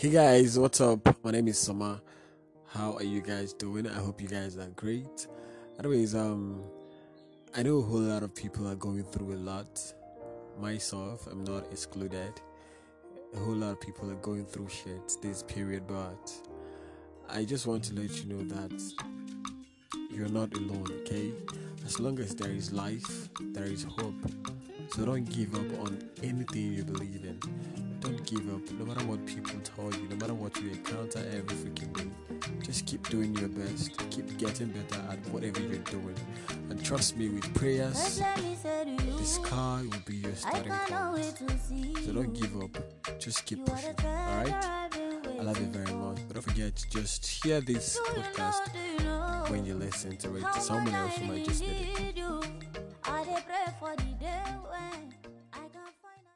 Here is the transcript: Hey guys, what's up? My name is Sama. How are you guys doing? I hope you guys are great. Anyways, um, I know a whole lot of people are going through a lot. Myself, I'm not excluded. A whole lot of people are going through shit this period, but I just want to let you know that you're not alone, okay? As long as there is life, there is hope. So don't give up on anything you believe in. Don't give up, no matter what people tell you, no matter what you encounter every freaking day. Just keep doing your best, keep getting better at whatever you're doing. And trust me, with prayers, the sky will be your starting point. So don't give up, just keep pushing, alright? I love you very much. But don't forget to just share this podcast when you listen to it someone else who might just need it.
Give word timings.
Hey 0.00 0.10
guys, 0.10 0.56
what's 0.56 0.80
up? 0.80 1.24
My 1.24 1.32
name 1.32 1.48
is 1.48 1.58
Sama. 1.58 2.00
How 2.68 2.92
are 2.92 3.02
you 3.02 3.20
guys 3.20 3.52
doing? 3.52 3.84
I 3.84 3.94
hope 3.94 4.20
you 4.22 4.28
guys 4.28 4.56
are 4.56 4.68
great. 4.76 5.26
Anyways, 5.76 6.14
um, 6.14 6.62
I 7.52 7.64
know 7.64 7.78
a 7.78 7.82
whole 7.82 7.98
lot 7.98 8.22
of 8.22 8.32
people 8.32 8.68
are 8.68 8.76
going 8.76 9.02
through 9.02 9.34
a 9.34 9.40
lot. 9.42 9.82
Myself, 10.56 11.26
I'm 11.26 11.42
not 11.42 11.72
excluded. 11.72 12.32
A 13.34 13.38
whole 13.40 13.56
lot 13.56 13.72
of 13.72 13.80
people 13.80 14.08
are 14.08 14.20
going 14.22 14.46
through 14.46 14.68
shit 14.68 15.16
this 15.20 15.42
period, 15.42 15.88
but 15.88 16.32
I 17.28 17.44
just 17.44 17.66
want 17.66 17.82
to 17.86 17.94
let 17.94 18.22
you 18.22 18.32
know 18.32 18.44
that 18.54 18.80
you're 20.12 20.28
not 20.28 20.54
alone, 20.54 20.92
okay? 21.00 21.32
As 21.84 21.98
long 21.98 22.20
as 22.20 22.36
there 22.36 22.52
is 22.52 22.72
life, 22.72 23.30
there 23.40 23.64
is 23.64 23.82
hope. 23.82 24.14
So 24.90 25.04
don't 25.04 25.24
give 25.24 25.56
up 25.56 25.80
on 25.80 26.08
anything 26.22 26.72
you 26.74 26.84
believe 26.84 27.24
in. 27.24 27.40
Don't 27.98 28.17
give 28.28 28.54
up, 28.54 28.70
no 28.72 28.84
matter 28.84 29.06
what 29.06 29.24
people 29.24 29.58
tell 29.64 29.90
you, 29.98 30.06
no 30.08 30.16
matter 30.16 30.34
what 30.34 30.54
you 30.60 30.68
encounter 30.68 31.20
every 31.32 31.56
freaking 31.56 31.96
day. 31.96 32.10
Just 32.62 32.84
keep 32.84 33.08
doing 33.08 33.34
your 33.36 33.48
best, 33.48 33.96
keep 34.10 34.36
getting 34.36 34.68
better 34.68 35.00
at 35.10 35.18
whatever 35.32 35.60
you're 35.60 35.78
doing. 35.78 36.14
And 36.68 36.84
trust 36.84 37.16
me, 37.16 37.30
with 37.30 37.52
prayers, 37.54 38.18
the 38.18 39.24
sky 39.24 39.82
will 39.82 40.02
be 40.04 40.16
your 40.16 40.34
starting 40.34 40.72
point. 40.72 41.38
So 42.04 42.12
don't 42.12 42.34
give 42.34 42.54
up, 42.60 43.18
just 43.18 43.46
keep 43.46 43.64
pushing, 43.64 43.94
alright? 44.04 44.52
I 44.52 45.42
love 45.42 45.58
you 45.58 45.66
very 45.66 45.94
much. 45.94 46.18
But 46.26 46.34
don't 46.34 46.42
forget 46.42 46.76
to 46.76 46.90
just 46.90 47.24
share 47.24 47.62
this 47.62 47.98
podcast 48.04 49.50
when 49.50 49.64
you 49.64 49.74
listen 49.74 50.16
to 50.18 50.36
it 50.36 50.44
someone 50.60 50.94
else 50.94 51.16
who 51.16 51.24
might 51.24 51.44
just 51.46 51.62
need 51.62 51.96
it. 51.98 52.18